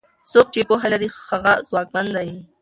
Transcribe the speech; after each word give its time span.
څوک 0.31 0.47
چې 0.53 0.61
پوهه 0.69 0.87
لري 0.93 1.07
هغه 1.29 1.53
ځواکمن 1.69 2.05
دی. 2.15 2.29